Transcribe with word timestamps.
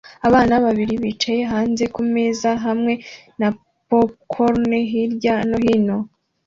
Abana 0.27 0.55
babiri 0.65 0.93
bicaye 1.03 1.41
hanze 1.51 1.83
kumeza 1.95 2.49
hamwe 2.65 2.93
na 3.39 3.49
popcorn 3.89 4.69
hirya 4.89 5.35
no 5.49 5.57
hino 5.65 5.97